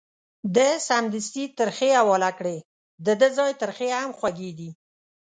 [0.55, 2.57] ده سمدستي ترخې حواله کړې،
[3.05, 4.69] ددغه ځای ترخې هم خوږې دي.